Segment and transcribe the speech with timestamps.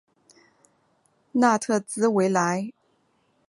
[1.33, 2.71] 纳特兹维莱。